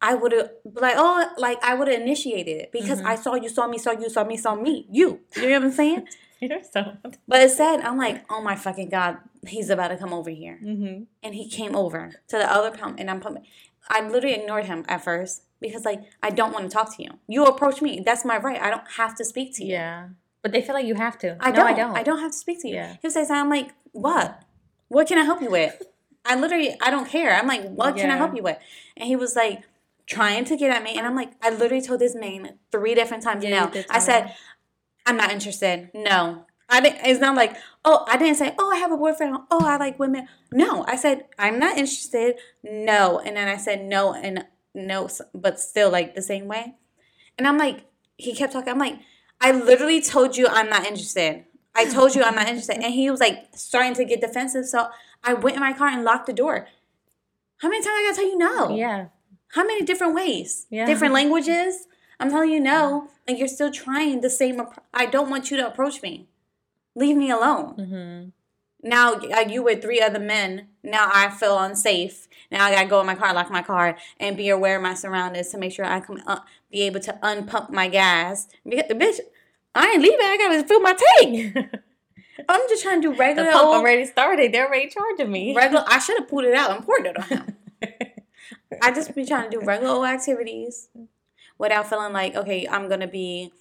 [0.00, 3.06] I would have like oh like I would have initiated it because Mhm.
[3.06, 5.20] I saw you saw me saw you saw me saw me you.
[5.36, 6.08] You know what I'm saying?
[7.28, 11.04] But instead, I'm like oh my fucking god, he's about to come over here, mm-hmm.
[11.22, 13.44] and he came over to the other pump, and I'm pumping.
[13.88, 17.10] I literally ignored him at first because like I don't want to talk to you.
[17.28, 18.60] You approach me, that's my right.
[18.60, 19.72] I don't have to speak to you.
[19.72, 20.08] Yeah.
[20.42, 21.36] But they feel like you have to.
[21.40, 21.66] I no, don't.
[21.66, 21.96] I don't.
[21.98, 22.74] I don't have to speak to you.
[22.74, 22.96] Yeah.
[23.00, 24.42] He'll say I'm like, what?
[24.88, 25.80] What can I help you with?
[26.24, 27.34] I literally, I don't care.
[27.34, 28.56] I'm like, what can I help you with?
[28.96, 29.62] And he was like,
[30.06, 30.96] trying to get at me.
[30.96, 33.84] And I'm like, I literally told this man three different times Yeah, you no.
[33.90, 34.34] I said.
[35.06, 35.90] I'm not interested.
[35.94, 36.46] No.
[36.68, 39.36] I didn't, it's not like, oh, I didn't say, oh, I have a boyfriend.
[39.50, 40.26] Oh, I like women.
[40.52, 42.36] No, I said, I'm not interested.
[42.62, 43.18] No.
[43.18, 46.76] And then I said no and no, but still like the same way.
[47.36, 47.84] And I'm like,
[48.16, 48.72] he kept talking.
[48.72, 49.00] I'm like,
[49.40, 51.44] I literally told you I'm not interested.
[51.74, 52.76] I told you I'm not interested.
[52.76, 54.66] And he was like starting to get defensive.
[54.66, 54.88] So
[55.24, 56.68] I went in my car and locked the door.
[57.58, 58.76] How many times I gotta tell you no?
[58.76, 59.06] Yeah.
[59.48, 60.66] How many different ways?
[60.70, 60.86] Yeah.
[60.86, 61.86] Different languages?
[62.22, 64.56] I'm telling you no, and you're still trying the same.
[64.58, 66.28] appro- I don't want you to approach me.
[66.94, 67.74] Leave me alone.
[67.76, 68.28] Mm-hmm.
[68.88, 70.66] Now you with three other men.
[70.82, 72.26] Now I feel unsafe.
[72.50, 74.94] Now I gotta go in my car, lock my car, and be aware of my
[74.94, 78.48] surroundings to make sure I can uh, be able to unpump my gas.
[78.68, 79.20] Because, bitch,
[79.74, 80.18] I ain't leaving.
[80.20, 81.56] I gotta fill my tank.
[82.48, 83.46] I'm just trying to do regular.
[83.50, 84.52] the pump old- already started.
[84.52, 85.54] They're already charging me.
[85.54, 85.84] regular.
[85.86, 87.56] I should have pulled it out and poured it on him.
[88.82, 90.88] I just be trying to do regular old activities
[91.62, 93.52] without feeling like, okay, I'm gonna be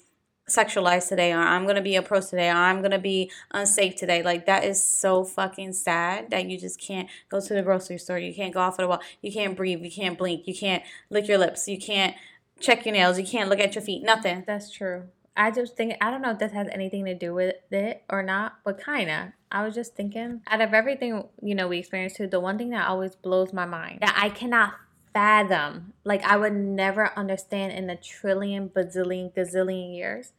[0.49, 4.23] sexualized today, or I'm gonna be approached today, or I'm gonna be unsafe today.
[4.23, 8.17] Like that is so fucking sad that you just can't go to the grocery store,
[8.17, 10.83] you can't go off of the wall, you can't breathe, you can't blink, you can't
[11.11, 12.15] lick your lips, you can't
[12.59, 14.43] check your nails, you can't look at your feet, nothing.
[14.47, 15.03] That's true.
[15.37, 18.23] I just think I don't know if this has anything to do with it or
[18.23, 19.35] not, but kinda.
[19.51, 22.71] I was just thinking, out of everything you know we experienced too, the one thing
[22.71, 24.73] that always blows my mind that I cannot
[25.13, 30.33] fathom, like I would never understand in a trillion, bazillion, gazillion years,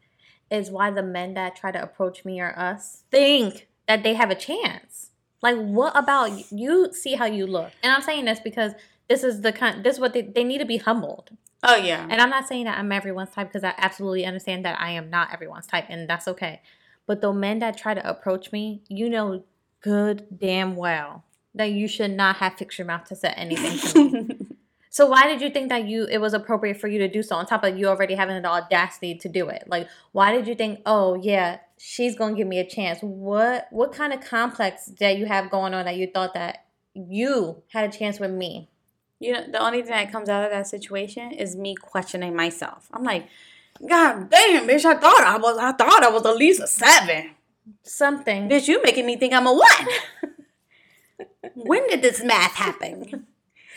[0.51, 4.31] is why the men that try to approach me or us think that they have
[4.31, 5.11] a chance.
[5.41, 6.93] Like, what about you?
[6.93, 8.73] See how you look, and I'm saying this because
[9.09, 9.85] this is the kind.
[9.85, 11.31] This is what they, they need to be humbled.
[11.65, 12.07] Oh yeah.
[12.09, 15.11] And I'm not saying that I'm everyone's type because I absolutely understand that I am
[15.11, 16.61] not everyone's type, and that's okay.
[17.07, 19.45] But the men that try to approach me, you know
[19.81, 24.11] good damn well that you should not have fixed your mouth to say anything to
[24.11, 24.39] me.
[24.93, 27.35] so why did you think that you it was appropriate for you to do so
[27.35, 29.65] on top of you already having the audacity to do it?
[29.67, 32.99] Like why did you think, oh yeah, she's gonna give me a chance?
[33.01, 37.63] What what kind of complex that you have going on that you thought that you
[37.69, 38.69] had a chance with me?
[39.19, 42.89] You know, the only thing that comes out of that situation is me questioning myself.
[42.93, 43.29] I'm like,
[43.89, 44.85] God damn, bitch!
[44.85, 47.31] I thought I was, I thought I was at least a seven.
[47.83, 48.47] Something.
[48.47, 49.89] Bitch, you making me think I'm a one.
[51.55, 53.27] when did this math happen?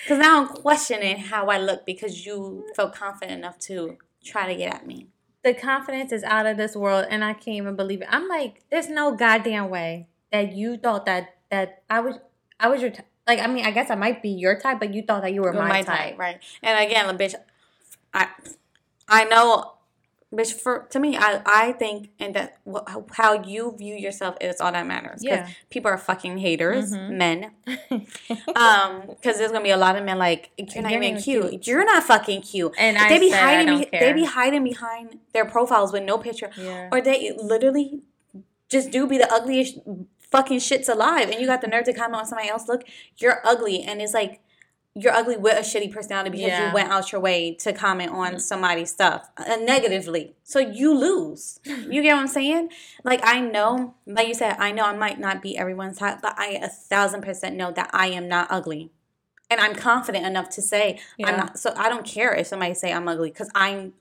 [0.05, 4.55] Because now I'm questioning how I look because you felt confident enough to try to
[4.55, 5.07] get at me.
[5.43, 8.07] the confidence is out of this world and I can't even believe it.
[8.11, 12.15] I'm like, there's no goddamn way that you thought that that I was
[12.59, 14.93] I was your t- like I mean I guess I might be your type, but
[14.93, 16.17] you thought that you were my, type.
[16.17, 16.39] right?
[16.61, 17.35] And again, bitch,
[18.13, 18.27] I,
[19.07, 19.74] I know,
[20.36, 20.54] bitch.
[20.54, 24.71] For to me, I, I think, and that wh- how you view yourself is all
[24.71, 25.19] that matters.
[25.24, 25.48] Yeah.
[25.69, 27.10] people are fucking haters, Mhm.
[27.12, 27.52] men.
[28.56, 31.50] Um, because there's gonna be a lot of men like you're not even cute.
[31.50, 31.67] cute.
[31.67, 32.74] You're not fucking cute.
[32.78, 33.67] And I they be said I hiding.
[33.67, 34.00] don't be- care.
[34.00, 36.89] they be hiding behind their profiles with no picture, Yeah.
[36.91, 38.02] or they literally
[38.69, 39.78] just do be the ugliest
[40.32, 42.67] fucking shits alive, and you got the nerve to comment on somebody else.
[42.67, 42.84] Look,
[43.17, 44.41] you're ugly, and it's like
[44.97, 46.67] you're ugly with a shitty personality because Yeah.
[46.69, 50.36] you went out your way to comment on somebody's stuff uh, negatively.
[50.43, 51.60] So you lose.
[51.65, 52.69] You get what I'm saying?
[53.03, 56.34] Like I know, like you said, I know I might not be everyone's type, but
[56.38, 58.89] I a thousand percent know that I am not ugly.
[59.51, 61.60] And I'm confident enough to say I'm not.
[61.60, 63.93] So I don't care if somebody say I'm ugly because I'm.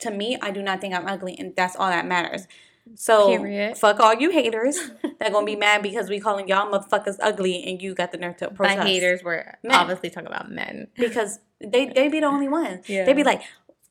[0.00, 2.46] To me, I do not think I'm ugly, and that's all that matters.
[2.94, 3.78] So Period.
[3.78, 4.90] fuck all you haters
[5.20, 8.36] that gonna be mad because we calling y'all motherfuckers ugly, and you got the nerve
[8.38, 9.74] to approach By us haters were Men.
[9.74, 10.88] obviously talking about men.
[10.96, 12.88] because they they be the only ones.
[12.88, 13.04] Yeah.
[13.04, 13.42] They be like,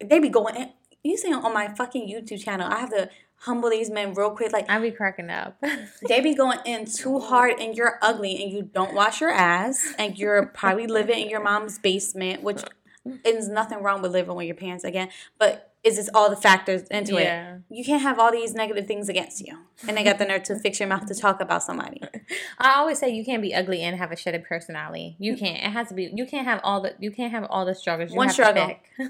[0.04, 0.71] they be going.
[1.04, 4.51] You see on my fucking YouTube channel, I have to humble these men real quick.
[4.51, 5.63] Like I be cracking up.
[6.08, 9.93] they be going in too hard, and you're ugly, and you don't wash your ass,
[9.97, 12.62] and you're probably living in your mom's basement, which
[13.25, 16.84] is nothing wrong with living with your parents again, but is this all the factors
[16.89, 17.56] into Yeah.
[17.56, 17.62] it?
[17.70, 20.60] You can't have all these negative things against you, and they got the nerve to
[20.60, 22.02] fix your mouth to talk about somebody.
[22.60, 25.15] I always say you can't be ugly and have a shitty personality.
[25.20, 25.58] You can't.
[25.58, 26.12] It has to be.
[26.13, 26.94] You can't have all the.
[27.00, 28.12] You can't have all the struggles.
[28.12, 28.76] You One have struggle.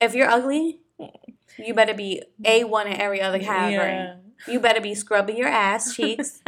[0.00, 0.80] If you're ugly,
[1.58, 3.88] you better be a one in every other category.
[3.92, 4.16] Yeah.
[4.46, 6.42] You better be scrubbing your ass cheeks.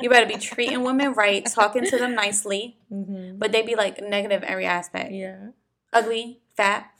[0.00, 2.76] you better be treating women right, talking to them nicely.
[2.92, 3.38] Mhm.
[3.38, 5.12] But they be like negative every aspect.
[5.12, 5.48] Yeah.
[5.92, 6.90] Ugly, fat.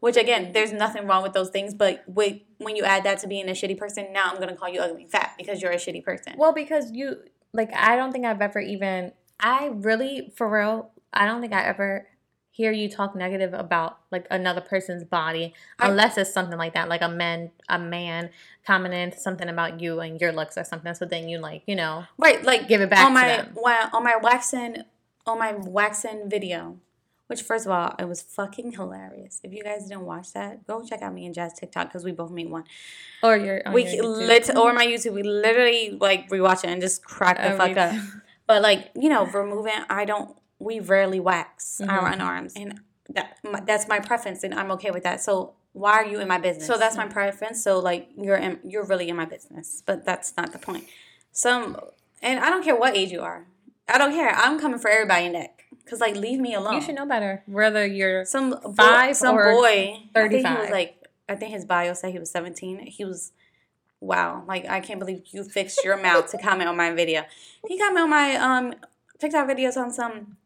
[0.00, 1.74] Which again, there's nothing wrong with those things.
[1.74, 4.68] But with, when you add that to being a shitty person, now I'm gonna call
[4.68, 6.34] you ugly and fat because you're a shitty person.
[6.36, 7.16] Well, because you
[7.52, 9.12] like, I don't think I've ever even.
[9.40, 12.06] I really, for real, I don't think I ever
[12.58, 17.02] hear you talk negative about like another person's body unless it's something like that, like
[17.02, 18.30] a man, a man
[18.66, 20.92] commenting something about you and your looks or something.
[20.94, 23.56] So then you like, you know, right, like give it back on to my them.
[23.92, 24.82] on my waxing
[25.24, 26.78] on my waxing video.
[27.28, 29.40] Which, first of all, it was fucking hilarious.
[29.44, 32.10] If you guys didn't watch that, go check out me and Jazz TikTok because we
[32.10, 32.64] both made one.
[33.22, 35.12] Or your on we your lit or my YouTube.
[35.12, 37.94] We literally like rewatch it and just crack the Every fuck up.
[38.46, 40.34] But like you know, removing, I don't.
[40.58, 42.18] We rarely wax our Mhm.
[42.18, 45.20] underarms, and that my, that's my preference, and I'm okay with that.
[45.20, 46.66] So why are you in my business?
[46.66, 47.62] So that's my preference.
[47.62, 50.84] So like you're in, you're really in my business, but that's not the point.
[51.30, 51.76] Some,
[52.22, 53.46] and I don't care what age you are.
[53.86, 54.30] I don't care.
[54.34, 55.57] I'm coming for everybody neck.
[55.88, 56.74] Cause like leave me alone.
[56.74, 57.42] You should know better.
[57.46, 59.98] Whether you're Some Five some boy.
[60.14, 60.58] I think he 35.
[60.60, 60.94] was like.
[61.30, 62.78] I think his bio said he was 17.
[62.86, 63.32] He was.
[64.00, 67.22] Wow, like I can't believe you fixed your mouth to comment on my video.
[67.66, 68.74] He commented on my um
[69.18, 70.36] TikTok videos on some.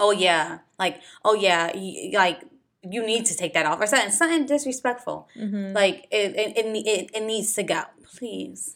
[0.00, 2.40] Oh yeah, like oh yeah, y- like
[2.82, 4.10] you need to take that off or something.
[4.10, 5.28] Something disrespectful.
[5.36, 5.74] Mhm.
[5.74, 7.82] Like it, it it it needs to go.
[8.16, 8.74] Please.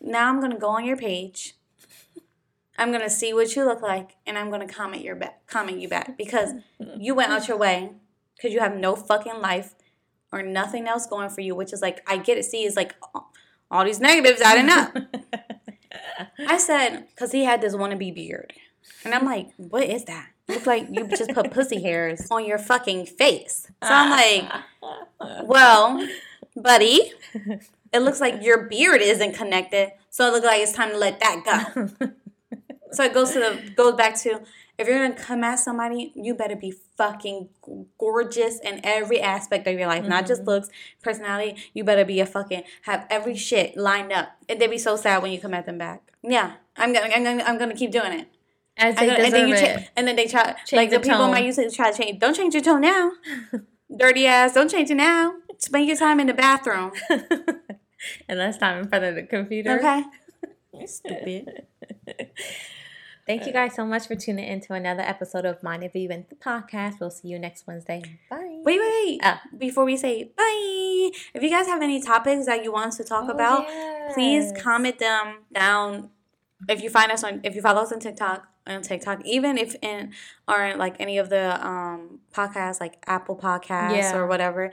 [0.00, 1.54] Now I'm gonna go on your page.
[2.80, 5.88] I'm gonna see what you look like, and I'm gonna comment your back, comment you
[5.88, 6.54] back because
[6.98, 7.92] you went out your way
[8.36, 9.74] because you have no fucking life
[10.32, 11.54] or nothing else going for you.
[11.54, 12.44] Which is like I get it.
[12.46, 14.40] See, is like all- these negatives.
[14.40, 14.88] Didn't know.
[16.48, 18.54] I said because he had this wannabe beard,
[19.04, 20.28] and I'm like, what is that?
[20.48, 23.66] Look like you just put pussy hairs on your fucking face.
[23.82, 24.50] So I'm like,
[25.44, 26.08] well,
[26.56, 27.12] buddy,
[27.92, 29.92] it looks like your beard isn't connected.
[30.08, 32.10] So it looks like it's time to let that go.
[32.92, 34.40] So it goes to the goes back to
[34.80, 37.50] if you're gonna come at somebody, you better be fucking
[37.98, 40.50] gorgeous in every aspect of your life, not just mm-hmm.
[40.50, 40.70] looks,
[41.02, 41.56] personality.
[41.74, 45.22] You better be a fucking have every shit lined up, and they'd be so sad
[45.22, 46.12] when you come at them back.
[46.22, 48.28] Yeah, I'm gonna I'm gonna I'm gonna keep doing it.
[48.78, 49.60] As they gonna- and then you it.
[49.60, 51.44] cha- and then they try Change like the, the people tone.
[51.44, 52.18] used to try to change.
[52.18, 53.12] Don't change your tone now,
[53.96, 54.54] dirty ass.
[54.54, 55.34] Don't change it now.
[55.58, 56.92] Spend your time in the bathroom.
[58.28, 59.78] and less time in front of the computer.
[59.78, 60.04] Okay.
[60.86, 61.66] Stupid.
[63.26, 66.06] Thank you guys so much for tuning in to another episode of Mind If We
[66.06, 66.98] Vent the podcast.
[67.00, 68.02] We'll see you next Wednesday.
[68.28, 68.60] Bye.
[68.64, 69.20] Wait, wait, wait.
[69.22, 69.38] Oh.
[69.56, 73.04] Before we say bye, if you guys have any topics that you want us to
[73.04, 73.66] talk Oh, about,
[74.14, 76.10] please comment them down.
[76.68, 79.74] If you find us on, if you follow us on TikTok, on TikTok, even if
[79.82, 80.12] in
[80.46, 84.16] aren't like any of the um podcasts, like Apple Podcasts Yeah.
[84.16, 84.70] or whatever,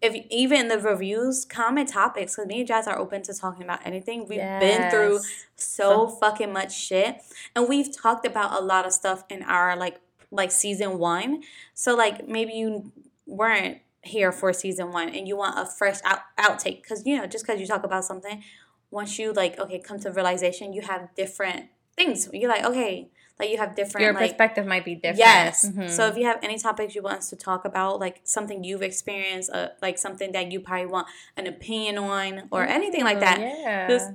[0.00, 3.80] if even the reviews, comment topics because me and Jazz are open to talking about
[3.84, 4.26] anything.
[4.28, 5.46] We've been through Yes.
[5.56, 7.16] so fucking much shit,
[7.56, 11.42] and we've talked about a lot of stuff in our like like season one.
[11.74, 12.92] So like maybe you
[13.26, 17.24] weren't here for season one and you want a fresh out outtake because you know
[17.26, 18.42] just because you talk about something,
[18.90, 21.66] once you like okay come to realization, you have different
[21.96, 22.28] things.
[22.32, 23.10] You're like okay,
[23.42, 25.18] like you have different Your like perspective might be different.
[25.18, 25.66] Yes.
[25.68, 25.90] Mhm.
[25.96, 28.82] So if you have any topics you want us to talk about, like something you've
[28.92, 33.38] experienced, uh, like something that you probably want an opinion on, or anything like that,
[33.40, 33.88] Yeah.
[33.88, 34.08] just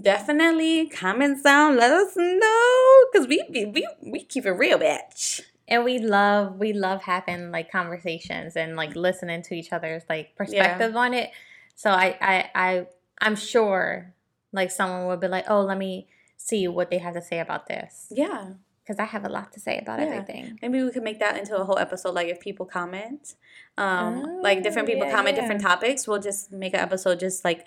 [0.00, 1.76] definitely comment down.
[1.76, 5.42] Let us know because we, we we we keep it real, bitch.
[5.68, 10.34] and we love we love having like conversations and like listening to each other's like
[10.34, 11.30] perspective on it
[11.76, 12.34] so I, I
[12.66, 12.86] i
[13.20, 14.12] i'm sure
[14.52, 17.68] like someone would be like oh let me see what they have to say about
[17.68, 18.54] this Yeah.
[18.90, 20.06] Because i have a lot to say about Yeah.
[20.06, 22.12] everything Maybe we could make that into a whole episode.
[22.20, 23.34] Like if people comment,
[23.78, 25.40] um, Oh, like different people yeah, comment yeah.
[25.42, 27.60] different topics, we'll just make an episode just like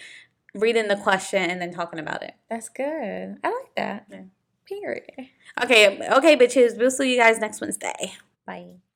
[0.66, 2.34] reading the question and then talking about it.
[2.52, 4.00] that's good i like that
[4.72, 5.04] period
[5.64, 5.84] Okay,
[6.18, 6.78] okay, bitches.
[6.80, 8.02] We'll see you guys next Wednesday.
[8.48, 8.93] bye